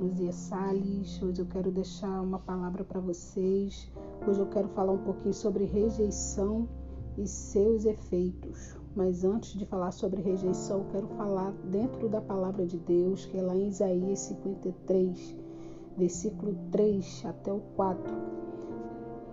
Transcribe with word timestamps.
Luzia 0.00 0.32
Salles. 0.32 1.22
Hoje 1.22 1.42
eu 1.42 1.46
quero 1.46 1.70
deixar 1.70 2.22
uma 2.22 2.38
palavra 2.38 2.82
para 2.82 2.98
vocês. 2.98 3.86
Hoje 4.26 4.40
eu 4.40 4.46
quero 4.46 4.66
falar 4.68 4.92
um 4.92 5.04
pouquinho 5.04 5.34
sobre 5.34 5.64
rejeição 5.64 6.66
e 7.18 7.26
seus 7.26 7.84
efeitos. 7.84 8.74
Mas 8.96 9.24
antes 9.24 9.52
de 9.58 9.66
falar 9.66 9.92
sobre 9.92 10.22
rejeição, 10.22 10.78
eu 10.78 10.86
quero 10.90 11.06
falar 11.08 11.52
dentro 11.64 12.08
da 12.08 12.20
palavra 12.20 12.64
de 12.64 12.78
Deus, 12.78 13.26
que 13.26 13.36
é 13.36 13.42
lá 13.42 13.54
em 13.54 13.68
Isaías 13.68 14.20
53, 14.20 15.36
versículo 15.98 16.56
3 16.70 17.24
até 17.26 17.52
o 17.52 17.60
4, 17.76 18.02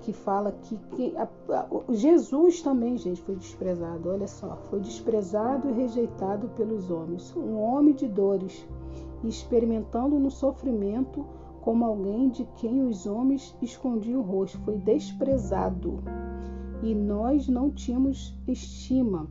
que 0.02 0.11
fala 0.11 0.52
que, 0.52 0.77
que 0.91 1.15
a, 1.15 1.23
a, 1.23 1.93
Jesus 1.93 2.61
também, 2.61 2.97
gente, 2.97 3.21
foi 3.21 3.38
desprezado. 3.38 4.09
Olha 4.09 4.27
só, 4.27 4.57
foi 4.70 4.81
desprezado 4.81 5.70
e 5.70 5.71
rejeitado 5.71 6.49
pelos 6.49 6.91
homens, 6.91 7.34
um 7.38 7.57
homem 7.57 7.95
de 7.95 8.07
dores, 8.07 8.68
experimentando 9.23 10.20
no 10.20 10.30
sofrimento 10.30 11.26
como 11.62 11.84
alguém 11.84 12.30
de 12.30 12.45
quem 12.55 12.84
os 12.85 13.05
homens 13.05 13.55
escondiam 13.62 14.21
o 14.21 14.23
rosto. 14.23 14.57
Foi 14.59 14.77
desprezado 14.77 16.02
e 16.84 16.93
nós 16.93 17.48
não 17.48 17.70
tínhamos 17.70 18.34
estima. 18.48 19.27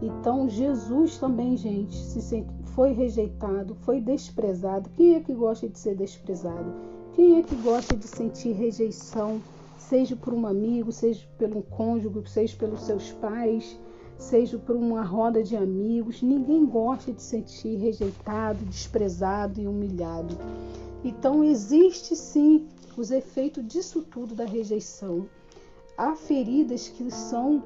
Então 0.00 0.48
Jesus 0.48 1.18
também, 1.18 1.56
gente, 1.56 1.96
se 1.96 2.46
foi 2.74 2.92
rejeitado, 2.92 3.74
foi 3.74 4.00
desprezado. 4.00 4.88
Quem 4.90 5.16
é 5.16 5.20
que 5.20 5.34
gosta 5.34 5.68
de 5.68 5.78
ser 5.78 5.96
desprezado? 5.96 6.72
Quem 7.14 7.38
é 7.38 7.42
que 7.42 7.56
gosta 7.56 7.96
de 7.96 8.06
sentir 8.06 8.52
rejeição, 8.52 9.40
seja 9.76 10.14
por 10.14 10.32
um 10.32 10.46
amigo, 10.46 10.92
seja 10.92 11.26
pelo 11.36 11.62
cônjuge, 11.62 12.30
seja 12.30 12.56
pelos 12.56 12.82
seus 12.82 13.10
pais, 13.10 13.78
seja 14.18 14.58
por 14.58 14.76
uma 14.76 15.02
roda 15.02 15.42
de 15.42 15.56
amigos? 15.56 16.20
Ninguém 16.22 16.66
gosta 16.66 17.12
de 17.12 17.22
sentir 17.22 17.76
rejeitado, 17.76 18.64
desprezado 18.64 19.60
e 19.60 19.66
humilhado. 19.66 20.36
Então 21.04 21.44
existe 21.44 22.16
sim 22.16 22.66
os 22.96 23.10
efeitos 23.10 23.66
disso 23.66 24.02
tudo 24.02 24.34
da 24.34 24.44
rejeição. 24.44 25.26
Há 25.96 26.14
feridas 26.14 26.88
que 26.88 27.10
são 27.10 27.62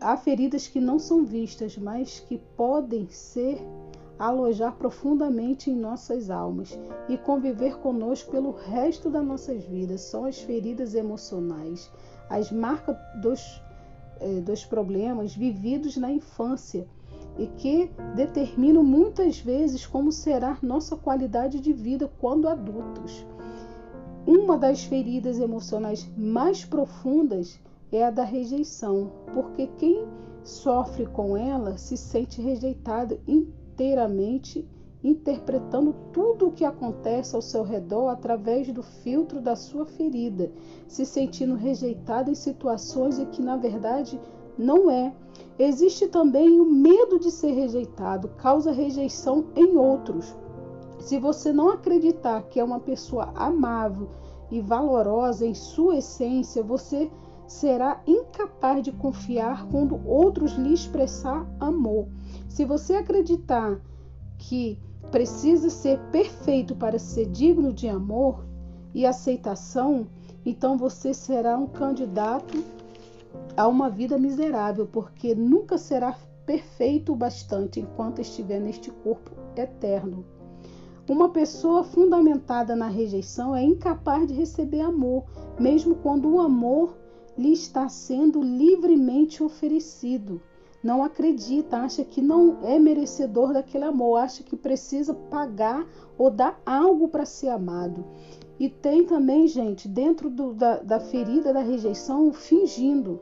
há 0.00 0.16
feridas 0.16 0.68
que 0.68 0.80
não 0.80 0.98
são 0.98 1.24
vistas, 1.24 1.76
mas 1.76 2.20
que 2.20 2.38
podem 2.56 3.08
ser 3.10 3.58
alojar 4.20 4.76
profundamente 4.76 5.70
em 5.70 5.74
nossas 5.74 6.30
almas 6.30 6.78
e 7.08 7.16
conviver 7.16 7.78
conosco 7.78 8.30
pelo 8.30 8.52
resto 8.52 9.10
das 9.10 9.24
nossas 9.24 9.64
vidas. 9.64 10.02
São 10.02 10.24
as 10.24 10.38
feridas 10.38 10.94
emocionais, 10.94 11.90
as 12.28 12.52
marcas 12.52 12.96
dos, 13.20 13.40
dos 14.44 14.64
problemas 14.64 15.34
vividos 15.34 15.96
na 15.96 16.10
infância 16.10 16.86
e 17.38 17.46
que 17.46 17.90
determinam 18.14 18.82
muitas 18.82 19.38
vezes 19.38 19.86
como 19.86 20.12
será 20.12 20.58
nossa 20.62 20.96
qualidade 20.96 21.60
de 21.60 21.72
vida 21.72 22.10
quando 22.20 22.48
adultos. 22.48 23.24
Uma 24.26 24.58
das 24.58 24.84
feridas 24.84 25.38
emocionais 25.38 26.08
mais 26.16 26.64
profundas 26.64 27.58
é 27.90 28.04
a 28.04 28.10
da 28.10 28.24
rejeição, 28.24 29.10
porque 29.32 29.66
quem 29.78 30.06
sofre 30.44 31.06
com 31.06 31.36
ela 31.36 31.78
se 31.78 31.96
sente 31.96 32.40
rejeitado 32.40 33.18
inteiramente, 33.26 34.68
interpretando 35.02 35.94
tudo 36.12 36.48
o 36.48 36.52
que 36.52 36.64
acontece 36.64 37.34
ao 37.34 37.42
seu 37.42 37.62
redor 37.62 38.08
através 38.08 38.70
do 38.72 38.82
filtro 38.82 39.40
da 39.40 39.56
sua 39.56 39.86
ferida, 39.86 40.52
se 40.86 41.06
sentindo 41.06 41.54
rejeitado 41.54 42.30
em 42.30 42.34
situações 42.34 43.18
em 43.18 43.26
que 43.26 43.40
na 43.42 43.56
verdade 43.56 44.20
não 44.58 44.90
é. 44.90 45.14
Existe 45.58 46.08
também 46.08 46.60
o 46.60 46.64
medo 46.64 47.18
de 47.18 47.30
ser 47.30 47.52
rejeitado, 47.52 48.28
causa 48.36 48.72
rejeição 48.72 49.46
em 49.56 49.76
outros. 49.76 50.34
Se 50.98 51.18
você 51.18 51.52
não 51.52 51.70
acreditar 51.70 52.42
que 52.42 52.60
é 52.60 52.64
uma 52.64 52.80
pessoa 52.80 53.32
amável 53.34 54.10
e 54.50 54.60
valorosa 54.60 55.46
em 55.46 55.54
sua 55.54 55.96
essência, 55.96 56.62
você 56.62 57.10
será 57.46 58.02
incapaz 58.06 58.82
de 58.82 58.92
confiar 58.92 59.66
quando 59.68 60.00
outros 60.06 60.52
lhe 60.52 60.72
expressar 60.72 61.46
amor. 61.58 62.06
Se 62.48 62.64
você 62.64 62.94
acreditar 62.94 63.80
que 64.38 64.78
precisa 65.10 65.70
ser 65.70 65.98
perfeito 66.12 66.74
para 66.74 66.98
ser 66.98 67.26
digno 67.26 67.72
de 67.72 67.88
amor 67.88 68.44
e 68.94 69.06
aceitação, 69.06 70.06
então 70.44 70.76
você 70.76 71.12
será 71.12 71.56
um 71.56 71.66
candidato 71.66 72.64
a 73.56 73.66
uma 73.66 73.90
vida 73.90 74.18
miserável, 74.18 74.86
porque 74.86 75.34
nunca 75.34 75.78
será 75.78 76.16
perfeito 76.46 77.12
o 77.12 77.16
bastante 77.16 77.80
enquanto 77.80 78.20
estiver 78.20 78.60
neste 78.60 78.90
corpo 78.90 79.30
eterno. 79.56 80.24
Uma 81.08 81.28
pessoa 81.28 81.82
fundamentada 81.82 82.76
na 82.76 82.86
rejeição 82.86 83.54
é 83.54 83.62
incapaz 83.62 84.26
de 84.28 84.34
receber 84.34 84.80
amor, 84.80 85.24
mesmo 85.58 85.96
quando 85.96 86.28
o 86.28 86.40
amor 86.40 86.96
lhe 87.36 87.52
está 87.52 87.88
sendo 87.88 88.42
livremente 88.42 89.42
oferecido. 89.42 90.40
Não 90.82 91.02
acredita, 91.04 91.76
acha 91.76 92.02
que 92.02 92.22
não 92.22 92.58
é 92.62 92.78
merecedor 92.78 93.52
daquele 93.52 93.84
amor, 93.84 94.16
acha 94.16 94.42
que 94.42 94.56
precisa 94.56 95.12
pagar 95.12 95.86
ou 96.16 96.30
dar 96.30 96.58
algo 96.64 97.08
para 97.08 97.26
ser 97.26 97.48
amado. 97.48 98.02
E 98.58 98.68
tem 98.68 99.04
também, 99.04 99.46
gente, 99.46 99.86
dentro 99.86 100.30
do, 100.30 100.54
da, 100.54 100.78
da 100.78 100.98
ferida 100.98 101.52
da 101.52 101.60
rejeição, 101.60 102.32
fingindo. 102.32 103.20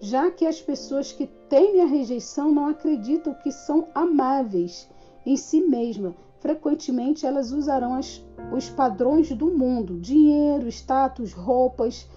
Já 0.00 0.30
que 0.30 0.46
as 0.46 0.60
pessoas 0.60 1.10
que 1.10 1.26
temem 1.48 1.80
a 1.80 1.86
rejeição 1.86 2.52
não 2.52 2.66
acreditam 2.66 3.34
que 3.34 3.50
são 3.50 3.88
amáveis 3.94 4.88
em 5.26 5.36
si 5.36 5.60
mesmas, 5.60 6.14
frequentemente 6.38 7.26
elas 7.26 7.50
usarão 7.50 7.94
as, 7.94 8.24
os 8.52 8.68
padrões 8.68 9.32
do 9.32 9.46
mundo: 9.46 9.98
dinheiro, 9.98 10.68
status, 10.68 11.32
roupas, 11.32 12.08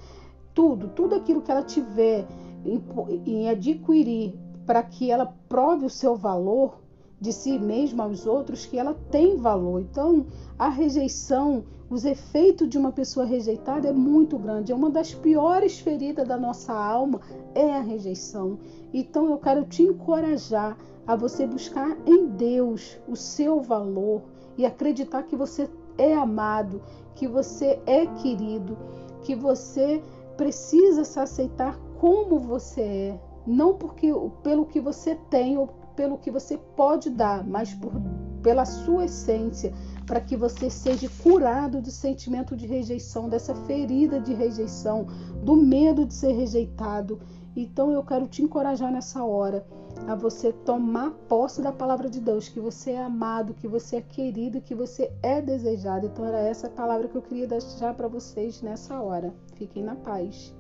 tudo, 0.54 0.90
tudo 0.90 1.16
aquilo 1.16 1.42
que 1.42 1.52
ela 1.52 1.64
tiver 1.64 2.28
em, 2.66 2.84
em 3.26 3.50
adquirir 3.50 4.34
para 4.68 4.84
que 4.84 5.10
ela 5.10 5.34
prove 5.48 5.86
o 5.86 5.90
seu 5.90 6.14
valor 6.16 6.82
de 7.20 7.32
si 7.32 7.58
mesma 7.58 8.04
aos 8.04 8.28
outros, 8.28 8.66
que 8.66 8.78
ela 8.78 8.94
tem 9.10 9.38
valor. 9.38 9.82
Então, 9.82 10.28
a 10.60 10.68
rejeição, 10.68 11.64
os 11.90 12.06
efeitos 12.06 12.70
de 12.70 12.78
uma 12.78 12.92
pessoa 12.92 13.26
rejeitada 13.26 13.88
é 13.88 13.94
muito 13.94 14.38
grande. 14.38 14.72
É 14.72 14.76
uma 14.76 14.90
das 14.90 15.14
piores 15.14 15.80
feridas 15.80 16.28
da 16.28 16.38
nossa 16.38 16.74
alma 16.74 17.22
é 17.56 17.74
a 17.74 17.80
rejeição. 17.80 18.60
Então, 18.94 19.32
eu 19.32 19.38
quero 19.38 19.64
te 19.64 19.82
encorajar 19.82 20.78
a 21.08 21.16
você 21.16 21.48
buscar 21.48 21.98
em 22.06 22.28
Deus 22.28 23.00
o 23.08 23.16
seu 23.16 23.62
valor 23.62 24.22
e 24.58 24.66
acreditar 24.66 25.24
que 25.24 25.36
você 25.36 25.70
é 25.98 26.14
amado, 26.14 26.82
que 27.16 27.28
você 27.28 27.80
é 27.86 28.06
querido, 28.06 28.78
que 29.24 29.34
você 29.34 30.04
precisa 30.36 31.04
se 31.04 31.20
aceitar 31.20 31.80
como 32.00 32.38
você 32.38 32.82
é, 32.82 33.20
não 33.48 33.74
porque 33.74 34.12
pelo 34.44 34.66
que 34.66 34.82
você 34.82 35.16
tem 35.30 35.58
ou 35.58 35.68
pelo 35.96 36.18
que 36.18 36.30
você 36.30 36.58
pode 36.76 37.10
dar, 37.10 37.48
mas 37.48 37.74
por, 37.74 37.92
pela 38.44 38.66
sua 38.66 39.06
essência, 39.06 39.74
para 40.06 40.22
que 40.22 40.38
você 40.38 40.70
seja 40.70 41.10
curado 41.24 41.82
do 41.82 41.90
sentimento 41.90 42.56
de 42.56 42.68
rejeição, 42.68 43.28
dessa 43.28 43.56
ferida 43.66 44.20
de 44.20 44.34
rejeição, 44.34 45.08
do 45.44 45.56
medo 45.56 46.06
de 46.06 46.14
ser 46.14 46.34
rejeitado. 46.34 47.20
Então 47.56 47.92
eu 47.92 48.04
quero 48.04 48.28
te 48.28 48.44
encorajar 48.44 48.92
nessa 48.92 49.24
hora 49.24 49.66
a 50.08 50.14
você 50.14 50.54
tomar 50.54 51.12
posse 51.28 51.62
da 51.62 51.72
palavra 51.72 52.10
de 52.10 52.20
Deus, 52.20 52.48
que 52.48 52.60
você 52.60 52.92
é 52.92 53.04
amado, 53.04 53.56
que 53.56 53.68
você 53.68 53.96
é 53.96 54.02
querido, 54.02 54.62
que 54.62 54.76
você 54.76 55.12
é 55.24 55.42
desejado. 55.42 56.06
Então 56.06 56.24
era 56.24 56.40
essa 56.40 56.70
palavra 56.70 57.08
que 57.08 57.16
eu 57.16 57.22
queria 57.22 57.48
deixar 57.48 57.96
para 57.96 58.08
vocês 58.08 58.62
nessa 58.62 59.02
hora. 59.02 59.34
Fiquem 59.56 59.84
na 59.84 59.96
paz. 59.96 60.54